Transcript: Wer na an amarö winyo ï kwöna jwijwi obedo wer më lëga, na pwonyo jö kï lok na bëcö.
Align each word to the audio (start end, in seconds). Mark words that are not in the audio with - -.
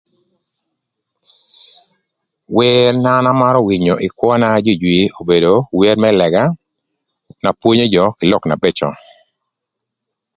Wer 2.55 2.91
na 3.03 3.09
an 3.19 3.27
amarö 3.31 3.59
winyo 3.67 3.95
ï 4.05 4.07
kwöna 4.17 4.47
jwijwi 4.65 4.95
obedo 5.19 5.53
wer 5.79 5.95
më 6.01 6.09
lëga, 6.19 6.43
na 7.43 7.49
pwonyo 7.59 7.85
jö 7.93 8.03
kï 8.17 8.29
lok 8.31 8.43
na 8.47 8.55
bëcö. 8.61 8.89